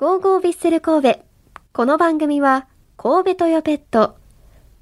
[0.00, 1.20] ゴーゴービッセル神戸。
[1.74, 2.66] この番組は、
[2.96, 4.16] 神戸トヨペット、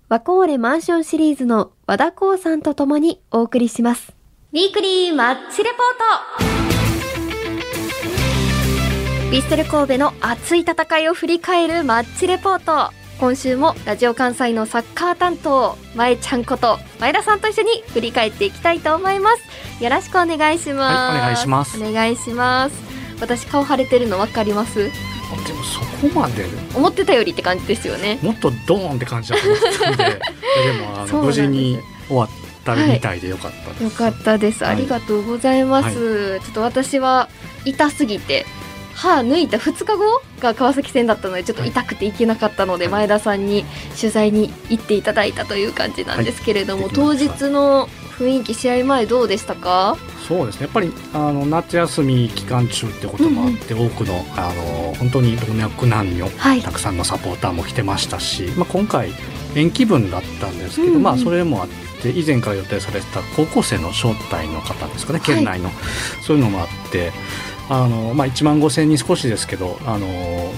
[0.09, 4.13] ワコーレマンションシリーズの和田光さんと共にお送りします。
[4.53, 5.81] ウィークリーマッチレポー
[9.27, 12.95] トビッセル神戸の熱い戦いを振り返るマッチレポート。
[13.19, 19.83] 今週もラジオ関西のサッカー担当、前ちゃんこと前田さんと一緒に振り返っていきたいと思います。
[19.83, 21.17] よろしくお願いします。
[21.17, 22.88] はいお願いしますお願いします。
[23.21, 24.79] 私顔腫れてるの分かります？
[24.79, 26.47] でもそこまで。
[26.75, 28.19] 思ってたよりって感じですよね。
[28.23, 30.05] もっとドーンって感じだと思ってたんで。
[30.07, 30.13] で
[30.81, 31.79] もあの無事に
[32.09, 32.29] 終わっ
[32.65, 34.65] たみたいでよかったです、よかったです。
[34.65, 34.73] はい。
[34.73, 36.41] ありがとうございます。
[36.41, 37.29] ちょっと私は
[37.65, 38.47] 痛すぎて。
[38.95, 43.65] 歯抜いた2日後が川崎戦だったのでちょっと痛くて行けなかったので、前田さんに
[43.97, 46.93] 取材に行っていただいたという感じなんですけれども、はい。
[46.95, 49.97] 当日の雰囲気試合前どうでしたか？
[50.27, 50.63] そうですね。
[50.65, 56.61] やっぱりあの夏休み期間中ってこともあって、多くのあの本当に老若男女はい。
[56.61, 59.11] たくさんのサポーターも来てましたし、まあ、今回
[59.55, 61.03] 延期分だったんですけど、うんうん。
[61.03, 61.69] まあ、それもあっ
[62.03, 65.35] て以前から予定されてた高校生の招待の方ですかねはい。
[65.37, 65.71] 県内の、
[66.23, 67.13] そういうのもあって
[67.69, 70.07] あの、まあ、1万5千人少しですけどあの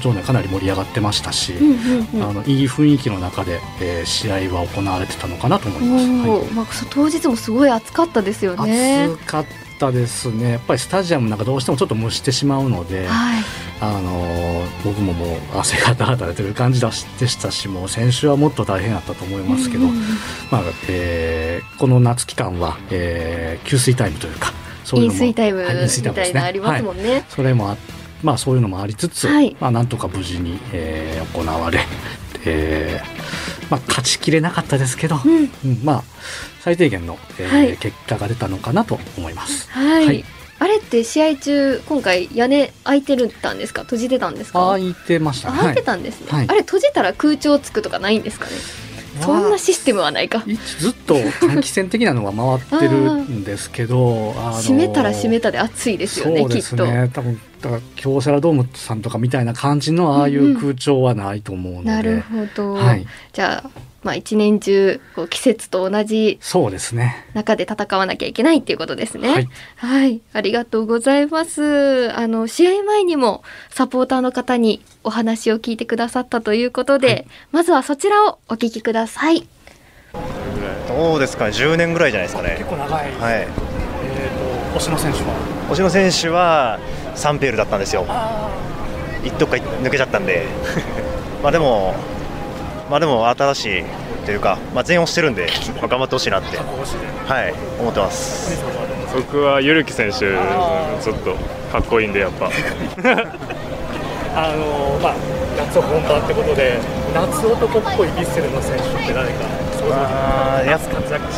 [0.00, 6.28] 場内かなり盛り上がってましたし、うんあのいい雰囲気の中で、えー試合は行われてたのかなと思います。
[6.28, 6.48] おはい。
[6.48, 9.04] ーまあ、当日もすごい暑かったですよね。
[9.04, 9.46] 暑かっ
[9.78, 10.52] たですね。
[10.52, 13.42] やっぱりスタジアムなんかどうしてもちょっと蒸してしまうので、はい、
[13.80, 16.90] あの僕ももう汗がだらだら出てる感じで
[17.28, 20.04] したしもう先週はもっと大変だったと思いますけど、うんうんうん。
[20.50, 24.52] まあえーこの夏期間は、えー給水タイムというか
[24.84, 27.24] そういうのも飲水タイムみたいなありますもんね。
[27.28, 27.76] それもあ
[28.22, 29.56] まあそういうのもありつつ、はい。
[29.60, 31.80] まあなんとか無事に、えー行われ、
[32.44, 35.50] えーまあ勝ちきれなかったですけど、うん。
[35.64, 36.04] うんまあ
[36.60, 37.76] 最低限の、えーはい。
[37.78, 39.70] 結果が出たのかなと思います。
[39.70, 40.24] はい、はい。
[40.58, 43.82] あれって試合中今回屋根開いてるたんですか？
[43.84, 44.68] 閉じてたんですか？
[44.72, 45.50] 開いてました。
[45.52, 46.48] 開いてたんですね、はい。
[46.50, 48.52] あれ閉じたら空調つくとかないんですかね？
[49.20, 50.42] そんなシステムはないか。
[50.46, 56.68] 一ずっと換気扇的なのが回ってるんですけど、 あの閉めたら閉めたで暑いですよねそうできっと。
[56.68, 57.10] すね。
[57.12, 63.70] 多分だから京セラドームさんとかみたいな感じのああいんうんう空調はないと思うので、なるほど、はい、じゃあ
[64.02, 67.26] まあ一年中こう季節と同じそうですね。
[67.34, 69.28] 中で戦わなきゃいけないっていうことですね。
[69.28, 72.10] はい、はい、ありがとうございます。
[72.14, 79.46] あの試合前にもサポーターの方にお話を聞いてくださったということで、はいまずはそちらをお聞きください。
[80.88, 81.46] どうですか？
[81.46, 82.56] ね、10年ぐらいじゃないですかね。
[82.58, 83.12] 結構長い。
[83.12, 85.34] はい、えっ、と推しの選手は？
[85.70, 86.78] 推しの選手は
[87.14, 88.04] サンペールだったんですよ。
[89.24, 90.46] 一とか抜けちゃったんで、
[91.42, 91.94] まあでも、
[92.90, 93.84] まあでも新しい
[94.26, 95.46] というか、まあ全員押してるんで、
[95.76, 98.60] まあ頑張ってほしいなって、はい、思ってます。
[99.14, 101.36] 僕はゆるき選手、ちょっと
[101.72, 102.50] かっこいいんで、やっぱ、
[104.34, 105.14] あのまあ
[105.56, 106.78] 夏本番ってことで
[107.14, 109.34] 夏男っぽいヴィッセルの選手って誰か
[109.78, 111.36] 想あーやっ活躍し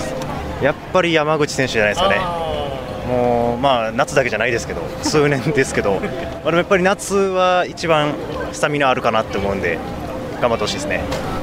[0.62, 2.16] やっぱり山口選手じゃないですかね。
[3.08, 6.00] もうまあ夏だけじゃないですけど、数年ですけど、まあ
[6.46, 8.14] でもやっぱり夏は一番
[8.52, 9.78] スタミナあるかなって思うんで、
[10.40, 11.00] 頑張ってほしいですね。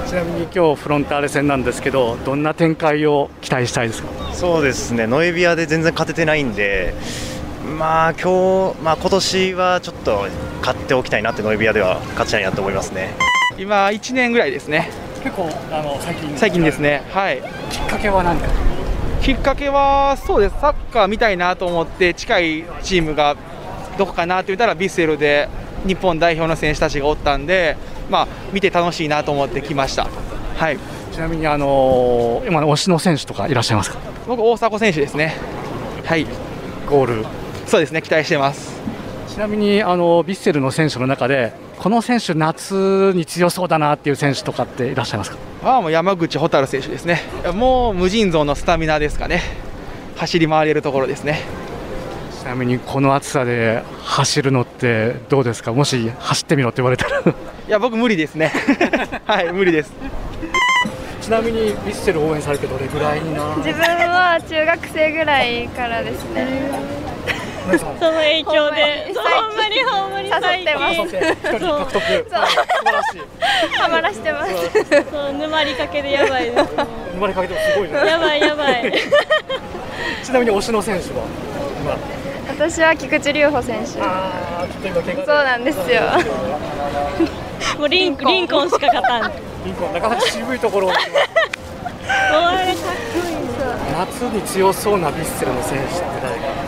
[0.09, 4.09] ちなみに今日フロンターレ戦なんですけどどんな展開を期待したいですか？
[4.33, 6.95] そうですね、ノエビアで全然勝ててないんで、
[7.77, 10.25] まあ今日、まあ今年はちょっと
[10.61, 13.13] 勝っておきたいなってノエビアでは勝ちたいなと思いますね。
[13.59, 14.89] 今1年ぐらいですね。
[15.21, 17.03] 結構あの最近最近ですね。
[17.11, 17.43] はい。
[17.69, 18.47] きっかけは何か？
[19.21, 20.55] きっかけはそうです。
[20.59, 23.35] サッカー見たいなと思って近いチームが
[23.99, 25.49] どこかなって見たらヴィッセルで
[25.85, 27.77] 日本代表の選手たちがおったんで
[28.09, 30.07] まあ見て楽しいなと思って来ました。
[30.57, 30.77] はい。
[31.11, 33.97] ちなみにあの今の推しの選手とかいらっしゃいますか？
[34.27, 35.35] 僕大迫選手ですね。
[36.05, 36.25] はい。
[36.89, 37.25] ゴール。
[37.65, 38.79] そうですね期待してます。
[39.27, 45.37] ちなみにあのヴィッセルの選手の中でこの選手夏に強そうだなっていう選手とかっていらっしゃいますか？
[45.63, 47.21] ああもう山口蛍選手ですね。
[47.53, 49.41] もう無尽蔵のスタミナですかね。
[50.17, 51.39] 走り回れるところですね
[52.39, 55.73] ちなみにこの暑さで走るのってどうですか？
[55.73, 57.19] もし走ってみろって言われたら。
[57.19, 57.23] い
[57.67, 58.51] や僕無理ですね。
[59.25, 59.91] はい無理です。
[61.21, 63.55] ちなみにヴィッセル応援されてどれぐらいにな？
[63.57, 66.47] 自分は中学生ぐらいからですね。
[67.69, 70.73] その影響で、そうほんまにほんまに最近。
[70.73, 71.19] 一
[71.59, 72.01] 人獲得。
[72.01, 73.21] 素晴らしい。
[73.77, 74.53] ハマらしてます。
[75.11, 75.33] そう。
[75.33, 76.65] 沼りかけでやばいです。
[77.13, 78.91] 生まれかけてもすごいねやばいやばい。
[80.23, 81.25] ちなみに推しの選手は？
[81.83, 81.95] 今
[82.59, 83.85] 私は菊池隆穂選手。
[83.85, 84.01] そう
[85.27, 86.01] なんですよ。
[87.79, 88.69] もうリンリンコン。
[88.69, 89.31] しか勝たん。
[89.63, 92.81] リンコンなかなか渋いところをお前かっこ
[93.25, 93.35] いい。
[93.97, 96.03] 夏に強そうなヴィッセルの選手って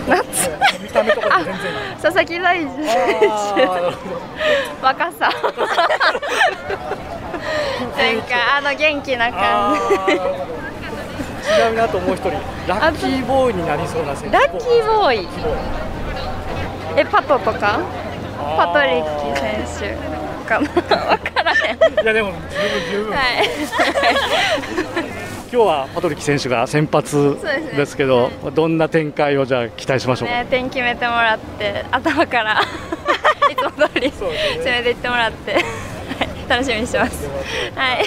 [0.08, 0.24] 誰か。
[0.32, 0.50] 夏。
[0.82, 1.56] 見た目とか全然
[2.02, 3.68] 佐々木大樹選手。
[4.82, 5.30] 若さ。
[7.98, 9.76] なんかあの元気な感
[10.08, 10.71] じ
[11.56, 12.32] ちなみにあともう一人
[12.68, 14.38] ラッキーボーイになりそうな選手。
[14.38, 15.28] ラッキーボーイ？
[16.98, 17.80] えパトとか？
[18.58, 19.66] パトリッキ選
[19.96, 20.12] 手。
[20.48, 20.96] かな分か
[21.44, 21.78] らへん。
[22.04, 22.34] いやでも
[22.92, 23.24] 十分十分、はい。
[25.54, 27.38] 今日はパトリッキ選手が先発
[27.76, 32.62] ですけどねどんな展開をじゃあ期待しましょうか、ね、点決めてもらって頭から
[33.52, 34.14] いつも通りね。
[34.20, 34.30] 攻
[34.66, 35.64] めていってもらって、はい、
[36.48, 37.30] 楽しみにしてます。
[37.76, 38.06] はい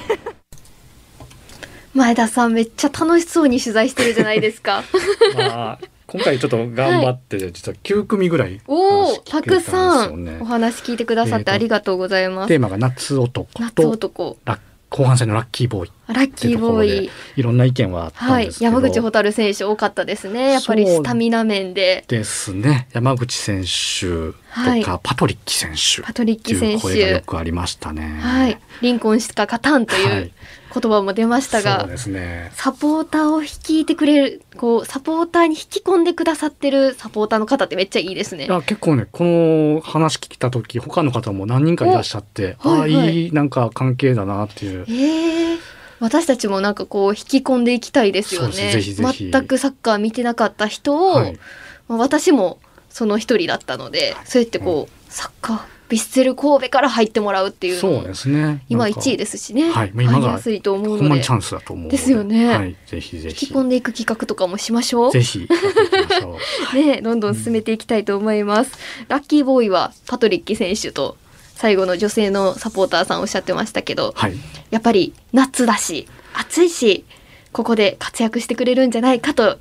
[1.94, 4.82] 前田さんめっちゃ楽しそうに取材してるじゃないですか。
[5.36, 12.48] まあ、今回ちょっと頑張って、実は9組ぐらいおお、話聞たくさんお話聞いてくださってありがとうございます。
[12.48, 14.58] テーマが夏男夏と男、ラ
[14.90, 17.10] 後半戦のラッキーボーイラッキーボーイ。
[17.36, 20.52] いろんな意見はあったんはいです、けど、山口蛍選手多かったですね。
[20.52, 22.04] やっぱりスタミナ面で。
[22.08, 27.24] ですね山口選手とか、はいパトリッキ選手パトリッキ選っていう声がよ手。
[27.24, 28.18] くありましたね。
[28.20, 30.32] はい、リンコンしか勝たんというはい
[30.74, 32.50] 言葉も出ましたが、そうですね。
[32.54, 38.48] サポーターを率いてくれる、こうサポーターに引き込んでくださってるサポーターの方ってめっちゃいいですねい。
[38.48, 45.58] や結構ねこの話聞いた時他の方も何人かいらっしゃってああおはいはいいいなんか関係だなっていうええ
[46.04, 48.72] 私たちもなんかこう引き込んでいきたいですよね。
[48.72, 51.38] 全くサッカー見てなかった人を、はい。
[51.88, 52.58] まあ私も
[52.90, 58.64] その一人だったので、そうやってこう、サッカービッセル神戸から入ってもらうっていうそうですね。
[58.68, 59.70] 今なんか1位ですしね。
[59.70, 59.92] はい。
[59.92, 61.00] まあ今が入りやすいと思うので。
[61.00, 61.98] ほんまにチャンスだと思うので。
[61.98, 62.54] すよね。
[62.54, 62.76] はい。
[62.86, 65.12] ぜひぜ引きひ込んでいく企画とかもしましょう。
[65.12, 66.74] ぜひう。
[66.76, 68.72] ね、どんどん進めていきたいと思います。
[69.08, 71.16] ラッキーボーイはパトリッキ選手と
[71.54, 74.34] 最後の女性のサポーターさんおっしゃってましたけど、はい
[74.74, 77.04] やっぱり夏だし暑いし
[77.52, 79.60] ここで活躍してくれるんじゃないかと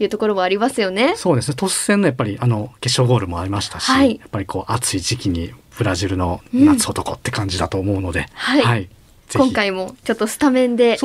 [0.00, 1.14] いうところもありますよね。
[1.16, 1.54] そうですね。
[1.56, 4.16] 突然のやっぱりあの決勝ゴールもありましたし、はい。
[4.16, 8.82] やっぱりこう暑い時期にブラジルの夏男って感じだと思うので、はい。
[8.82, 8.88] ぜひ
[9.38, 10.98] 今回もちょっとスタメンで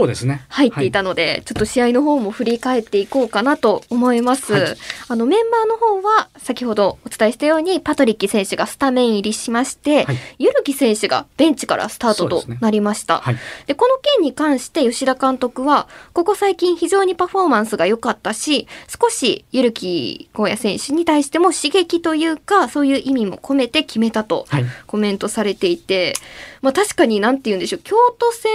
[0.50, 4.54] 入っていたので、ちょっと試合の方も振り返っていこうかなと思います。
[4.54, 4.78] はい。
[5.08, 10.18] あのメンバーの方は先ほどお伝えしたようにパトリッキ選手がスタメン入りしまして、はい。
[10.40, 13.20] ユルキ選手がベンチからスタートとなりました。
[13.20, 13.38] はい。
[13.66, 24.66] でこの件に関して吉田監督はここ最近非常にパフォーマンスが良かったし少しゆるきこうや選手に対しても刺激というかそういう意味も込めて決めたとはい。
[24.86, 26.14] コメントされていて、
[26.62, 28.52] まあ、確かに何て言うんでしょう京都戦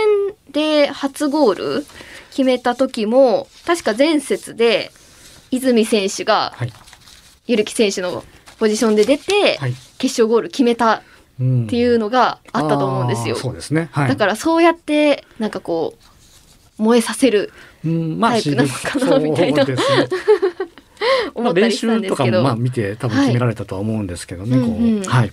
[0.50, 1.86] で初ゴール
[2.30, 4.90] 決めた時も確か前節で
[5.50, 6.72] 泉選手がはい
[7.46, 8.24] ゆるき選手の
[8.58, 11.02] ポジションで出てはい決勝ゴール決めたっ
[11.42, 13.36] っていうのがあったと思うんですよ。
[13.36, 13.88] そうですね。
[13.92, 14.08] はい。
[14.08, 15.94] だからそうやってなんかこ
[16.78, 17.88] う燃えさせるタ
[18.36, 19.64] イプなのかなみたいな。
[19.64, 19.76] まあ練
[21.34, 24.56] 思ったりしたん習とかもですけど、ままあ見て多分決められたとは思うんですけどね。
[24.56, 25.32] こはいうんうんうはい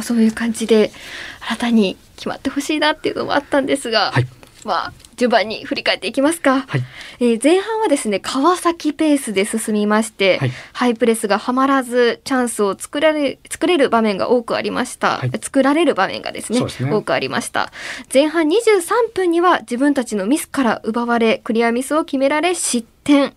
[0.00, 0.92] あ、そういう感じで
[1.40, 4.26] 新たに決まってほしいなっていうのもあったんですが、はい。
[4.64, 6.62] まあ順番に振り返っていきますか。
[6.66, 6.82] はい。
[7.20, 10.52] えー前半はですね川崎ペースで進みまして、はい。
[10.72, 15.30] ハイプレスがはまらずチャンスを作られ作れる場面が多くありました、はい。
[15.40, 16.92] 作られる場面がですねね。
[16.92, 17.72] 多くありました。
[18.12, 23.34] 前半23分には自分たちのミスから奪われクリアミスを決められ失点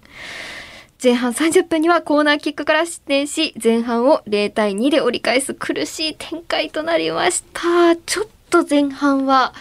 [1.01, 7.95] 前半30分にはコーナーキックから失点し前半を0対2で折り返す苦しい展開となりました。
[8.05, 9.53] ちょっと前半は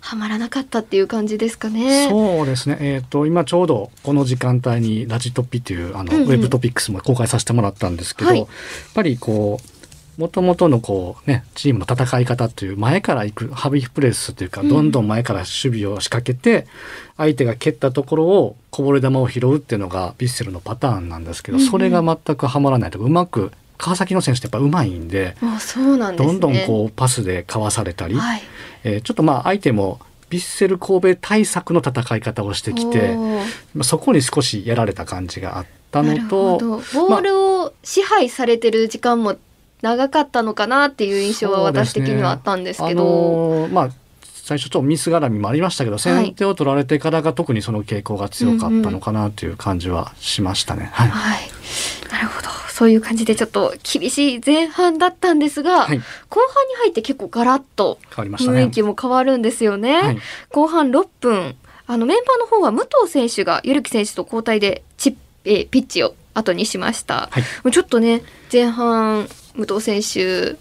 [0.00, 2.08] はまらなかったっていう感じですかね。
[2.08, 2.76] そうですね。
[2.78, 6.28] えっ、と今ちょうどこの時間帯にラジトピっていうあの、うんうん。
[6.28, 8.38] ウェブトピックスも公開させてもらったんですけど、はい。
[8.38, 8.48] やっ
[8.94, 9.73] ぱりこう
[10.16, 14.68] 元々のこうねチームの戦い方という前から行くハビープレスというか、うん。
[14.68, 16.66] どんどん前から守備を仕掛けて
[17.16, 25.36] 相手が蹴ったところをこぼれ球を拾うっていうのがビッセルのパターンなんですけど、それが全くはまらないとかうまく川崎の選手ってやっぱうまいんで。
[26.12, 26.16] ね。
[26.18, 28.42] どんどんこうパスでかわされたり、はい。
[28.84, 33.16] えーちょっとまあ相手もビッセル神戸対策の戦い方をしてきて、
[33.82, 39.36] そこに少しやられた感じがあったのとボールを支配されてる時間も
[39.84, 43.04] 長かったのかなっていう印象は私的にはあったんですけど、あ
[43.64, 43.90] のーまあ
[44.44, 50.90] 最初ちょっとミス絡みもありましたけど、先手を取られてからが特にその傾向が強かったのかなという感じはしましたね。
[50.92, 51.08] はい。
[51.08, 51.50] はい、
[52.12, 52.48] なるほど。
[52.68, 55.98] そういう感じでちょっと厳しい前半だったんですが、はい。
[56.28, 58.70] 後半に入って結構ガラッと雰囲。
[58.70, 59.94] 気も変わるんですよね。
[59.94, 60.18] はい。
[60.50, 67.28] 後半6分あのメンバーの方は武藤選手がゆるき選手と交代でチッ、えーピッチを後にしました。
[67.30, 67.42] はい。
[67.42, 68.22] もうちょっとね
[68.52, 69.26] 前半
[69.56, 70.56] 武藤選手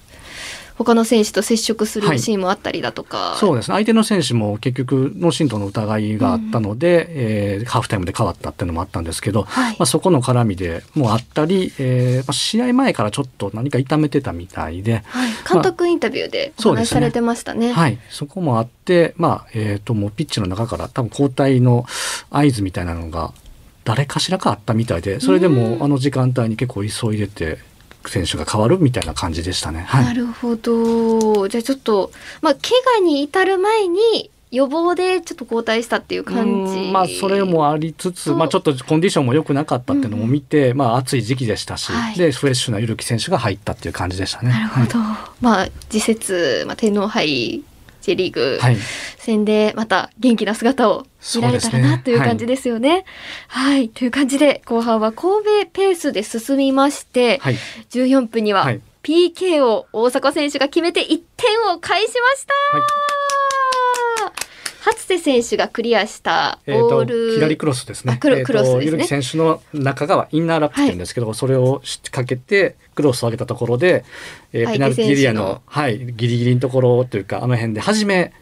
[0.77, 3.75] 他の選手と接触するシーンもあったりだとか、はい、そうですね。
[3.75, 17.67] 相手の選手も結局脳震盪の疑いがあったので、うん、えー、ハーフタイムで変わったっていうのもあったんですけど、はい、まあ、そこの絡みでもあったり、えーまあ、試合前からちょっと何か痛めてたみたいで、はい、監督インタビューでお話しされてましたね。
[17.71, 17.99] まあ、はい。
[18.09, 21.85] そこもあって、まあえー、ともうピッチの中から多分交代の
[22.31, 23.31] 合図みたいなのが
[23.83, 27.59] 誰かしらかあったみたいでそれでもあの時間帯に結構急いでて
[28.09, 29.85] 選手が変わるみたいな感じでしたね。
[29.87, 31.47] はい、なるほど。
[31.47, 36.91] じゃあちょっと、まあ、怪我に至る前に予防でちょっと交代したっていう感じ。
[36.91, 44.51] まあそれもありつつ、まあちょっとコンディションも良くなかったっていうのも見て、うん、まあ暑い時期でしたし、はい、でフレッシュなゆるき選手が入ったっていう感じでしたね。
[44.51, 44.99] なるほど。
[44.99, 47.63] はい、まあ次節、まあ、天皇杯
[48.03, 48.59] J リーグ。
[49.17, 52.89] 戦でまた元気な姿を見られたらなという感じですよね。
[52.89, 53.05] ね
[53.47, 57.55] はい、はい、という感じで後半は神戸ペースで進みまして、はい、
[57.89, 58.67] 14分には
[59.01, 62.77] PK を大迫選手が決めて1点を返しました。
[62.77, 63.12] はい
[64.83, 68.17] 初瀬選手がクリアしたボール、えー、左クロスですね。
[68.19, 69.05] クロ,、クロスですね。
[69.05, 74.03] 選手の中側インナーラップって言うんですけど、はい、それをかけてクロスを上げたところで、
[74.51, 78.33] えー、ペナルティエリアのはいギリギリのところというかあの辺で初め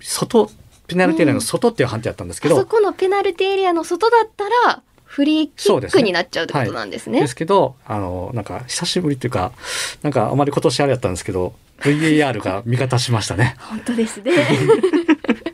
[0.00, 0.50] 外
[0.88, 7.10] ペナルティエリアの外っていう判定だったんですけど、うん、そこのペナルティエリアの外だったらフリーキックになっちゃうってことなんですね。
[7.10, 9.52] です、ねはい、ですけどあのなんか久しぶりっていうか
[10.02, 13.54] なんかあまり今年あれやったんですけど VAR が味方しましたね。
[13.70, 14.32] 本当ですね。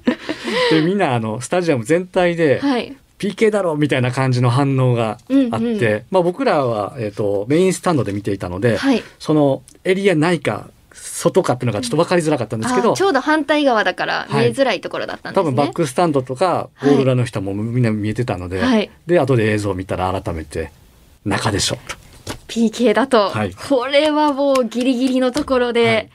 [0.70, 20.70] でみんなあのスタジアム全体で、はい、PK だろうみたいな感じの反応があって、うんうん、まあ、僕らは、えーと、メインスタンドで見ていたので、はい、そのエリアないか外かっていうのがちょっと分かりづらかったんですけど、ちょうど反対側だから見えづらいところだったんですね、はい、多分バックスタンドとかゴール裏の人もみんな見えてたので、はい、で後で映像を見たら改めて
[21.24, 21.96] 中でしょと。
[22.48, 26.10] PK だと、はい、これはもうギリギリのところで、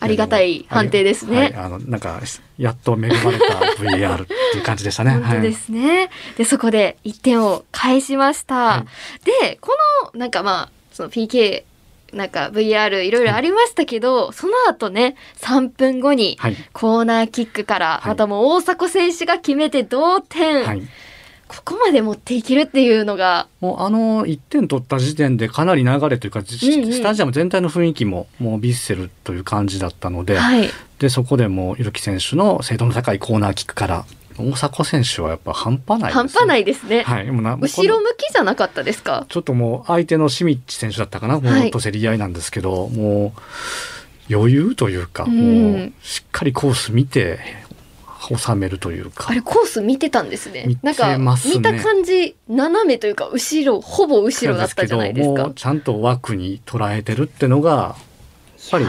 [0.00, 1.36] ありがたい判定ですね。
[1.36, 2.20] はい、あのなんか
[2.58, 5.12] やっと恵まれた VR っていう感じでしたね。
[5.12, 5.96] 本当ですね。
[5.96, 8.54] はい、でそこで1点を返しました。
[8.54, 8.86] は
[9.22, 9.76] い、でこ
[10.12, 11.64] のなんかまあその PK
[12.12, 16.38] なんか VR いろいろありましたけど、はい、その後ね3分後に
[16.72, 20.64] コーナーキックからまたもう大迫選手が決めて同点。
[20.64, 20.82] はい。
[21.46, 23.48] ここまで持っていけるっていうのが。
[23.60, 30.70] もうあの1点取った時点でかなり流れというか、うんうん、スタジアム全体の雰囲気ももうビッセルという感じだったのではい、
[31.04, 34.06] でそこでもゆるき選手の精度の高いコーナーキックから
[34.38, 36.14] 大迫選手はやっぱ半端ないですね。
[36.14, 37.02] 半端ないですね。
[37.02, 37.30] はい。
[37.30, 39.26] もう後ろ向きじゃなかったですか？
[39.28, 41.38] ちょっともう相手のシミッチ選手だったかな？
[41.38, 43.34] もうと競り合いなんですけど、はい、も
[44.30, 47.38] う余裕というか、うん、もうしっかりコース見て
[48.34, 57.96] 収めるというかあれコース見てたんですね、ね、なんか見た感じ斜めというか後ろほぼ後ろだったじゃないですかちゃんと枠に捉えてるってのが
[58.70, 58.86] ぱり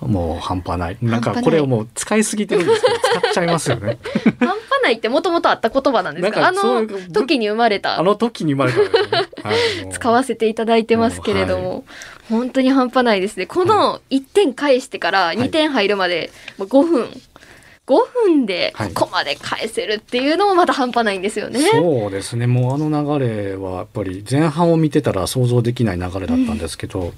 [0.00, 0.98] もう半端ない。
[1.02, 3.98] なんかこれをもう使いすぎてるんですけど使っちゃいますよね。
[4.38, 6.46] 半端ないってもともとあった言葉なんですか？
[6.46, 7.98] あの時に生まれた。
[7.98, 8.88] あの時に生まれた、ね。
[9.42, 9.56] はい、
[9.92, 11.82] 使わせていただいてますけれども、はい、
[12.30, 13.46] 本当に半端ないですね。
[13.46, 17.08] この1点返してから2点入るまで5分、
[17.88, 21.60] 5分でここまで返せるっていうのもまた半端ないんですよね。
[21.60, 22.46] はい、そうですね。
[22.46, 27.12] もうあの流れはやっぱり前半を見てたら想像できない流れだったんですけど、うん、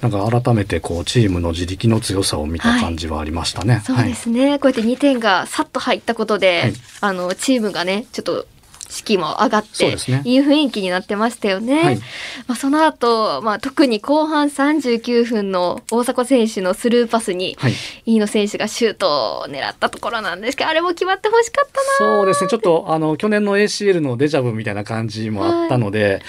[0.00, 3.74] なんか改めてこうチームの自力の強さを見た感じはありましたね。
[3.74, 8.46] はい、そうですね、はい、こうやって2点がさっと入ったことで、あのチームがねちょっと
[8.88, 11.82] 士気も上がって、ね、いい雰囲気になってましたよね。
[11.82, 11.96] はい、
[12.46, 17.72] まあ、その後、まあ、特に後半39分の大迫選手のスルーパスに、はい、
[18.06, 22.16] 飯野選手がシュートを狙ったところなんですけどあれも決まってほしかったな。
[22.18, 22.50] そうですね。
[22.50, 26.22] ちょっとあの去年の ACL のデジャブみたいな感じもあったので、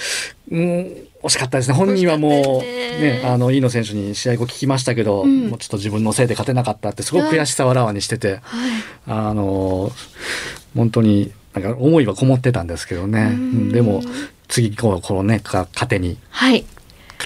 [0.51, 1.75] はい、うん惜しかったですね。
[1.75, 3.21] 本人はもうね。
[3.25, 8.39] あの飯野選手に試合後聞きましたけど、うん、もうちょっと自分のせいで勝てなかったってすごく悔しさをあらわにしてて、
[9.07, 9.91] あの
[10.75, 14.01] 本当になんか思いはこもってたんですけどね、うん、でも
[14.47, 16.65] 次このこのね糧に、はい、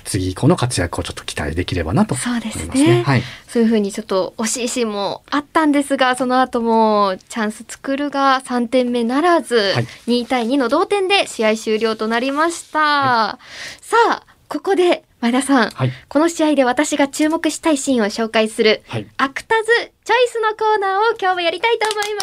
[0.05, 2.21] 次以降の活躍をちょっと期待できればなとね。
[2.21, 3.03] そうですね。
[3.05, 12.79] はい、そういうふうにちょっと惜しいシーンもあったんですが、その後もチャンス作るが3点目ならず、はい、2対2の同点で試合終了となりました。
[12.79, 19.69] はい、さあ、ここで前田さん、はい、この試合で私が注目したいシーンを紹介する、はい、アクタズ
[20.03, 22.21] チョイスのコーナーを今日もやりたいと思いま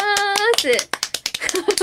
[0.58, 1.07] す。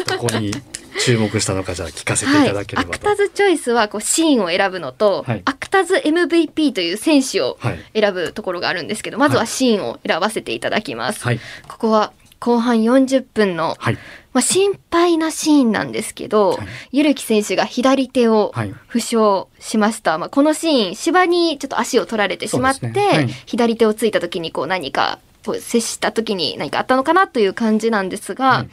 [0.07, 0.51] どこに
[0.99, 7.57] 注目したのかじゃあ聞かせていただければと、はい、アクタズチョイスはこうシーンを選ぶのと、はい、アクタズ MVP という選手を
[7.93, 13.97] 選ぶところがあるんですけど、まずはシーンを選ばせていただきます、はい、ここは後半40分の、はい。
[14.33, 16.59] まあ、心配なシーンなんですけど、
[16.91, 18.73] ゆるき選手が左手をはい。
[18.87, 20.17] 負傷しました。
[20.17, 23.07] まあ、このシーン、芝にちょっと足を取られてしまって、ね。
[23.07, 23.27] はい。
[23.45, 28.69] 左手をついた時にこう何か、こう接した時に何かあったのかなという感じなんですが、はい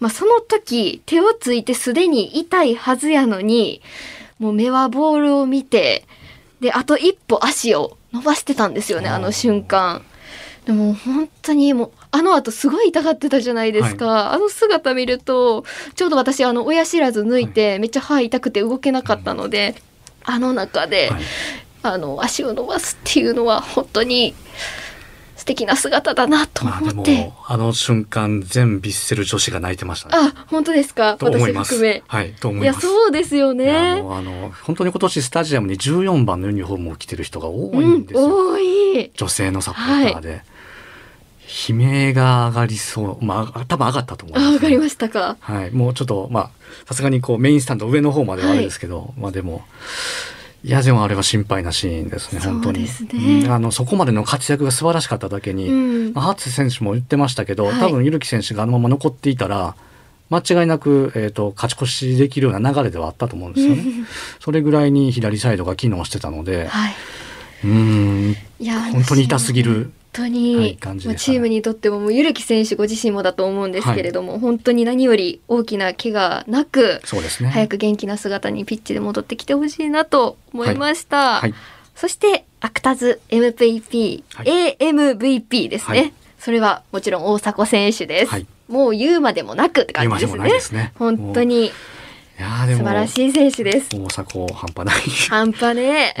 [0.00, 3.80] まあ、その時、手をついてすでに痛いはずやのに、
[4.38, 6.04] もう目はボールを見て、
[6.60, 10.02] で、あと一歩足を伸ばしてたんですよね、あの瞬間。
[10.66, 14.32] でも本当にもう、あの後すごい痛がってたじゃないですか。
[14.32, 19.76] あの姿見ると、ちょうど私、あの、親知らず抜いて、めっちゃ歯痛くて動けなかったので、
[20.24, 21.22] あの中で、はい。
[21.82, 24.34] あの、足を伸ばすっていうのは本当に
[25.46, 30.32] 素敵な姿だなと思って。、あの瞬間、全ビッセル女子が泣いてましたね。
[30.34, 31.16] あ、本当ですか？
[31.16, 32.02] と思います。
[32.08, 32.80] はい、と思います。
[32.80, 33.70] そうですよね。
[33.70, 39.12] あの本当に今年スタジアムに14番のユニフォームを着てる人が多いうんん、ですよ、多い。
[39.14, 40.42] 女性のサポーターで、
[41.68, 45.36] 悲鳴が上がりそうまあ多分上がったと思います、あ、わかりましたか。
[45.38, 46.50] はい、もうちょっとまあ
[46.86, 49.64] さすがにこうメインスタンド上の方まではあれですけど、まあでも
[50.66, 52.82] いやでもあれは心配なシーンですね本当に。
[52.82, 52.88] ね
[53.44, 53.50] うん。
[53.52, 55.72] あのそこまでの活躍が素晴らしかっただけに、う
[56.10, 56.12] ん。
[56.12, 57.74] まあ、ハーツ選手も言ってましたけど、はい。
[57.78, 59.76] 多分ゆるき選手があのまま残っていたら
[60.28, 63.84] 間違いなく、えー、と勝ち越しできるような流れではあったと思うんですよね。
[64.40, 66.94] それぐらいに左サイドが機能してたので、はい。
[67.62, 69.92] うーん、いや、本当に痛すぎる。
[70.16, 77.50] 本当に、はいまあチームにとってももうゆるき選手ご自身もだと思うんですけれども、本当に何より大きな怪我なく、そうですね。
[77.50, 81.40] 早く元気な姿にピッチで戻ってきてほしいなと思いました。
[81.40, 81.54] はい。
[81.94, 84.76] そしてアクタズ MVP、はい。
[84.78, 86.12] AMVP ですね、はい。
[86.38, 88.46] それはもちろん大迫選手です、はい。
[88.68, 90.48] もう言うまでもなくって感じですね。
[90.48, 90.92] ですね。
[90.98, 91.70] 本当にい
[92.38, 92.78] やーでも。
[92.80, 93.88] 素晴らしい選手です。
[93.94, 94.96] 大迫半端ない。
[95.28, 96.14] 半端ね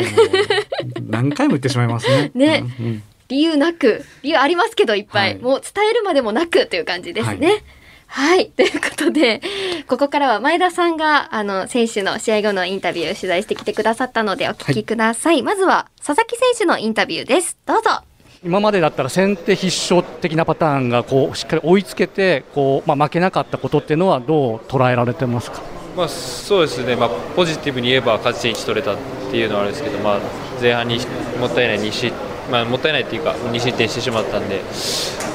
[1.08, 2.30] 何回も言ってしまいますね。
[2.36, 2.64] ね。
[2.80, 5.42] うんうん理由なく理由ありますけどいっぱい、はい。
[5.42, 7.64] もう伝えるまでもなくという感じですね。
[8.06, 9.40] はい、 ということで
[9.88, 17.56] ここからは前田さんがあの選手の試合後のインタビューを取材してきてくださったのでお聞きください、まずは佐々木選手のインタビューです。
[17.66, 18.02] どうぞ。
[18.44, 25.62] 今までだったら先手必勝的なパターンがこうしっかり追いつけてこう、まあ、負けなかったことっていうのはどう捉えられてますか？
[25.96, 28.96] まあ、そうですね、まあ、ポジティブに言えば勝ち点1取れたっ
[29.30, 30.20] ていうのはあるんですけど、まあ、
[30.60, 31.00] 前半に
[31.40, 32.12] もったいない2失、
[32.50, 34.62] まあ、もったいないっていうか2失点してしまったんで、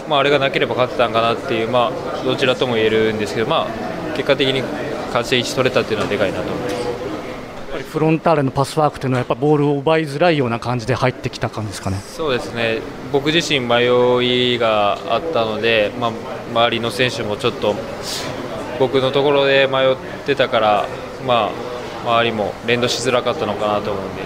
[0.08, 4.62] まあ、あれがなければ勝ってたんかなっていう、まあ、どちらとも言えるんですけど、まあ、結果的に
[5.08, 6.74] 勝ち点1取れたっていうのはでかいなと思います。
[6.74, 11.98] やっぱりフロンターレのパスワークというのはやっぱボールを奪いづらいような感じで入ってきた感じですかね。
[11.98, 13.86] そうですね僕自身、迷
[14.56, 16.12] いがあったので、まあ、
[16.52, 17.76] 周りの選手もちょっと
[18.80, 19.96] 僕のところで迷っ
[20.26, 20.88] てたから、
[21.26, 21.50] ま
[22.06, 24.24] あ、周りも連動しづらかったのかなと思うので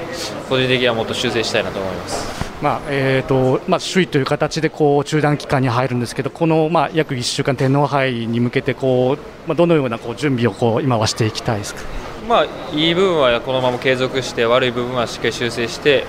[0.50, 2.45] 個人的にはもっと修正したいなと思います。
[2.62, 11.82] まあえーとまあ、首位という形でこう中断期間に入るんですけどこの、まあ、約1週間天皇杯に向けてこう、まあ、どのようなこう準備をこう今はしていきたいですか？
[12.28, 16.06] まあ、いい部分はこのまま継続して悪い部分はしっかり修正して、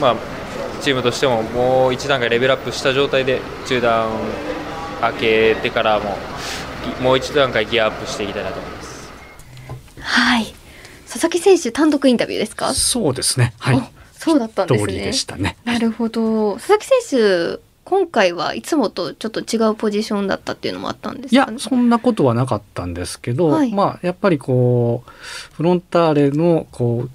[0.00, 0.16] まあ、
[0.80, 4.08] チームとしてももう一段階レベルアップした状態で中断
[5.02, 6.16] 明けてからも
[7.02, 9.12] もう一段階ギアアップしていきたいなと思います。
[10.00, 10.54] はい
[11.06, 12.72] 佐々木選手単独インタビューですか？
[12.72, 13.52] そうですね。
[13.58, 13.92] はい。
[14.28, 14.86] あそうだったんですね。
[14.86, 15.56] 通りでしたね。
[15.64, 16.54] なるほど。
[16.54, 23.72] 佐々木選手今回はいつもとちょっと違うポジションだったっていうのもあったんですいやかねそんなことはなかったんですけど、はい。
[23.72, 25.10] まあやっぱりこう
[25.54, 27.10] フロンターレのこう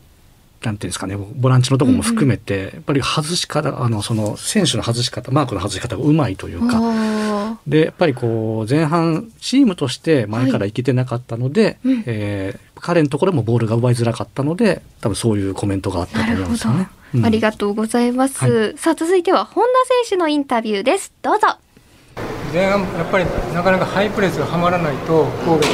[0.65, 6.79] なんていうんですかねボランチのところも含めて、やっぱり外し方あのその選手の外し方マークの外し方がうまいというか。
[6.81, 11.93] あでやっぱりこう前半チームとして前からいけてなかったので、はい。
[11.93, 12.03] うん。
[12.07, 16.89] えー彼のところもボールが奪いづらかったので多分そういうコメントがあったと思うんですよね。
[17.13, 17.25] ーうん。
[17.25, 19.71] ありがとうございます、はさあ続いては本田
[20.07, 21.13] 選手のインタビューです。
[21.21, 21.47] どうぞ。
[22.53, 25.73] 前半やっぱりなかなかハイプレスがはまらないと神戸で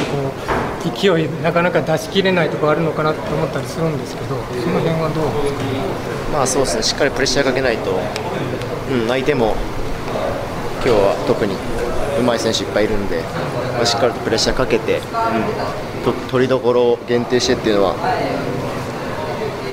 [0.86, 4.34] う勢いなかなか出し切れないところあるのかなと思ったりするんですけどそ
[4.70, 6.32] の辺はどうですか？
[6.32, 8.00] まあそうですね、しっかりプレッシャーかけないと、
[8.90, 9.56] うん、相手も
[10.82, 11.54] 今日は特に
[12.24, 13.20] 上手い選手いっぱいいるんで、
[13.74, 15.04] まあ、しっかりとプレッシャーかけて、うん、
[16.02, 17.94] と取りどころを限定してっていうのは、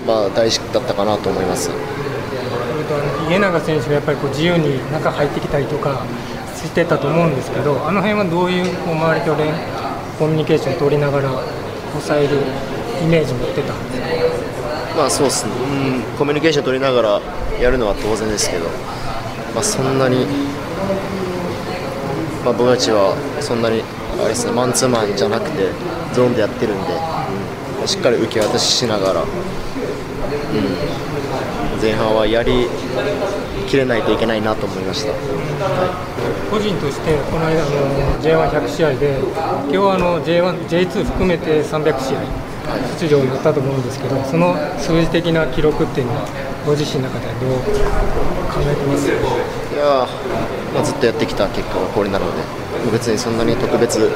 [0.05, 1.69] まあ、大事だったかなと思います。
[3.29, 6.05] 家長選手がやっぱりこう自由に中入ってきたりとか
[6.55, 9.53] してたと思うんですけどあの辺はどういうこう周りと連
[10.17, 11.29] コミュニケーションを取りながら
[11.91, 12.37] 抑える
[13.03, 14.07] イメージを持ってたんですか？
[14.97, 17.21] まあそうですね、うん、コミュニケーション取りながら
[17.61, 18.65] やるのは当然ですけど、
[19.53, 20.25] まあ、そんなに、
[22.45, 23.83] まあ、僕たちはそんなに
[24.19, 25.69] あれですねマンツーマンじゃなくて
[26.13, 26.93] ゾーンでやってるんで、
[27.81, 29.27] うん、しっかり受け渡ししながら、うん、
[31.81, 32.67] 前半はやり
[33.67, 35.13] 切れないといけないなと思いました、
[36.49, 37.69] 個人としてこの間の
[38.19, 42.21] J1100 試合で今日はあの J1、J2 含めて300試合
[42.99, 46.25] 出場になったと思うんですけどその数字的な記録っていうのは
[46.65, 47.59] ご自身の中でどう
[48.51, 49.07] 考えてます？
[49.07, 49.13] い
[49.79, 50.07] や
[50.73, 52.41] まあ、ずっとやってきた結果がこれなので
[52.91, 54.11] 別にそんなに特別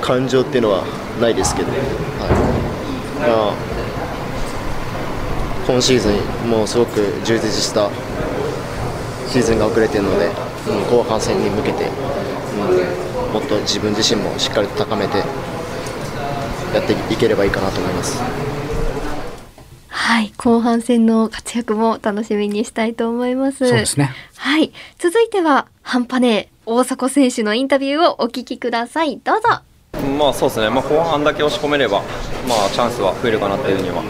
[0.00, 0.84] 感情っていうのは
[1.20, 1.80] ないですけど、はい。
[3.20, 3.54] まあ、
[5.66, 6.10] 今シーズ
[6.44, 7.90] ンもうすごく充実した
[9.28, 18.22] シーズンが遅れているので、うん、後半戦に向けて、うん、もっと自分自身もしっかりと高めてやっていければいいかなと思います。
[19.88, 23.66] はい、後半戦の活躍も楽しみにしたいと思います。
[23.66, 24.12] そうですね。
[24.36, 29.18] はい、続いては半端ね大迫選手のインタビューをお聞きください。
[29.18, 29.60] どうぞ。
[30.18, 32.02] まあそうですね、まあ、後半だけ押し込めれば、
[32.48, 34.02] まあ、チャンスは増えるかなというふうには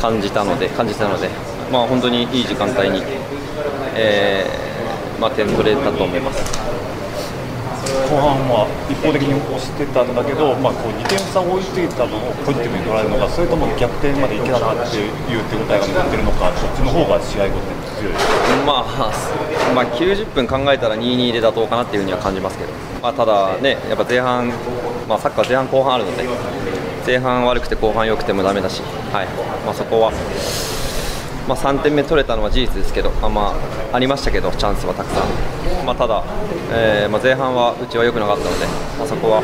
[0.00, 1.28] 感じたので、感じたので、
[1.72, 3.02] まあ、本当にいい時間帯に、
[3.94, 6.68] えーまあ、点取れたと思います。
[8.08, 15.12] 後半は一方的に押してたんだけど、まあ、こう2点差を置いていたのをポジティブに捉えるのか、それとも逆転までいけたなっていう
[15.48, 18.12] 手応えが残ってるのか、そっちの方が試合後で強い
[18.64, 19.12] まあ、
[19.74, 22.70] まあ、90分考えたら2-2で妥当かなっていうふうには感じますけど、
[23.02, 24.52] まあ、ただね、やっぱ前半、
[25.08, 26.24] まあ、サッカー前半後半あるので、
[27.06, 29.26] 前半悪くて後半良くてもだめだし、はい
[29.64, 30.12] まあ、そこは。
[31.48, 33.56] まあ、3点目取れたのは事実ですけど、あま
[33.90, 36.22] あ、ありましたけど、チャンスはたくさん、まあ、ただ、
[36.70, 38.66] えーまあ、前半はうちは良くなかったので、
[38.98, 39.40] まあ、そこは、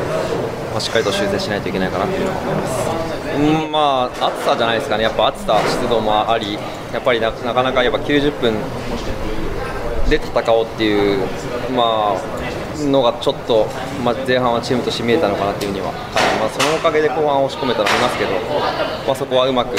[0.69, 3.05] まあ、しっかりと修正しないといけないかなというのは思います。
[3.35, 6.59] うんまあ、暑さじゃないですかね、やっぱ暑さ、湿度もあり、
[6.93, 8.53] やっぱりなかなかやっぱ90分
[10.07, 11.25] で戦おうっていう、
[11.75, 12.44] まあ、
[12.83, 13.67] のがちょっと、
[14.03, 15.91] まあ、前半はチームとして見えたのかなというふうには
[16.45, 18.31] ます、そのおかげで後半押し込めたと思いますけど、
[19.05, 19.75] まあ、そこはうまく、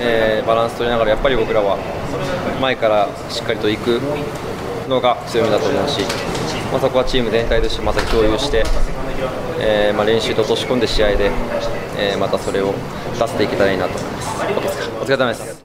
[0.00, 1.76] えー、バランス取りながら、やっぱり僕らは
[2.60, 4.00] 前からしっかりと行く
[4.88, 6.00] のが強みだと思うし、
[6.70, 8.64] まあ、そこはチーム全体としてまた共有して、
[9.60, 11.30] えーまあ、練習と落とし込んで試合で、
[11.98, 12.74] えー、またそれを
[13.12, 14.90] 出していけたらいいなと思います。
[15.00, 15.63] お疲れ様です。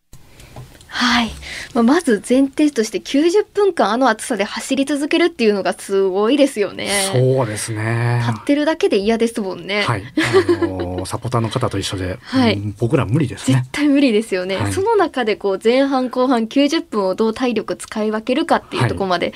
[1.00, 1.32] はい。
[1.74, 7.10] まあ、まず前提として90分間あの暑さで走り続けるっていうのがすごいですよね。
[7.14, 8.22] そうですね。
[8.28, 9.84] 立ってるだけで嫌ですもんね。
[9.84, 10.04] はい。
[10.04, 13.60] あのー、 サポーターの方と一緒で、はい、僕ら無理ですね。
[13.60, 14.58] 絶対無理ですよね。
[14.58, 19.32] はい、その中でこう前半後半90分をどう体力使い分けるかっていうところまで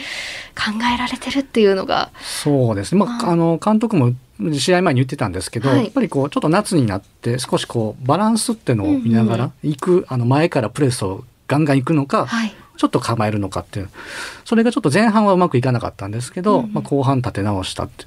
[0.54, 1.96] 考えられてるっていうのが。
[1.96, 3.00] はい、そうですね。
[3.00, 4.12] まあ、あの監督も
[4.52, 11.24] 試合前に言ってたんですけど、はい、やっぱりこうちょっと夏になって少しこうバランスっていうのを見ながら行く、うんうん、あの前からプレスを
[11.54, 13.90] ガンガン行くのか、はい、ちょっと構えるのかっていう。
[14.44, 16.74] それがちょっと前半はうまくいかなかったんですけど、うん。
[16.74, 18.06] まあ、後半立て直したって。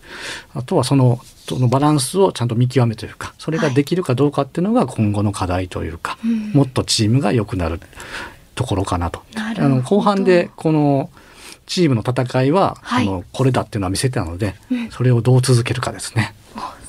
[0.54, 3.34] あとはそのそのバランスをちゃんと見極めというか。
[3.38, 7.80] それができるかどうかっていうのが今後の課題というか、はい、もっとチームが良くなる
[8.56, 9.22] ところかなと。
[9.36, 11.10] あの後半でこの
[11.66, 16.34] チームの戦いは、はい、あのこれだっていうのは見せたので、うん、それをどう続けるかですね。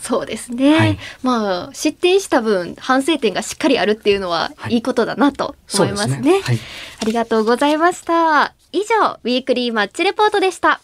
[0.07, 4.77] そうですね、はい、まあ失点した分反省点がしっかりあるっていうのはい。
[4.77, 6.19] いことだなと思いますね。
[6.21, 6.41] ね。
[6.41, 6.59] はい、
[7.01, 8.53] ありがとうございました。
[8.71, 10.81] 以上ウィークリーマッチレポートでした